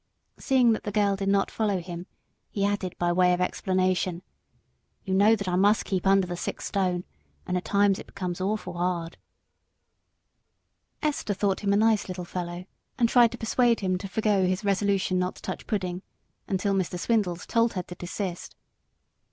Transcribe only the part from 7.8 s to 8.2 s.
it